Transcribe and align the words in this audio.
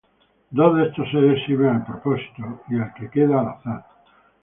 Dos 0.57 0.75
de 0.77 0.87
estos 0.87 1.11
seres 1.11 1.45
sirven 1.45 1.75
al 1.75 1.85
propósito, 1.85 2.63
y 2.69 2.73
el 2.75 2.91
que 2.95 3.11
queda 3.11 3.39
al 3.39 3.49
azar. 3.49 3.85